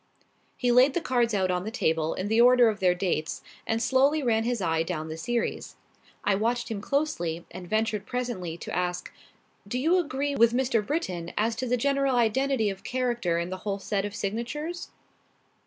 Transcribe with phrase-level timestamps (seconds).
[0.57, 3.79] He laid the cards out on the table in the order of their dates and
[3.83, 5.75] slowly ran his eye down the series.
[6.23, 9.13] I watched him closely and ventured presently to ask:
[9.67, 10.83] "Do you agree with Mr.
[10.83, 14.89] Britton as to the general identity of character in the whole set of signatures?"